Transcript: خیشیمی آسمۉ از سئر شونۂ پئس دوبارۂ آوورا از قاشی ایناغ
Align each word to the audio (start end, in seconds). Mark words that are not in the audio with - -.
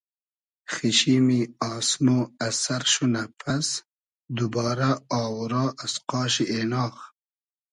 خیشیمی 0.73 1.41
آسمۉ 1.75 2.07
از 2.45 2.53
سئر 2.63 2.83
شونۂ 2.91 3.23
پئس 3.39 3.67
دوبارۂ 4.37 4.89
آوورا 5.21 5.63
از 5.83 5.93
قاشی 6.09 6.45
ایناغ 6.53 6.95